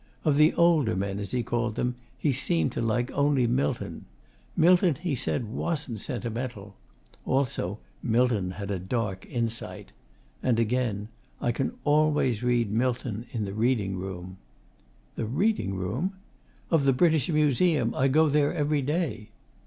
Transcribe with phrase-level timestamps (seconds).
[0.25, 4.05] Of 'the older men,' as he called them, he seemed to like only Milton.
[4.57, 6.75] 'Milton,' he said, 'wasn't sentimental.'
[7.23, 9.91] Also, 'Milton had a dark insight.'
[10.41, 11.09] And again,
[11.39, 14.37] 'I can always read Milton in the reading room.'
[15.17, 16.13] 'The reading room?'
[16.71, 17.93] 'Of the British Museum.
[17.93, 19.29] I go there every day.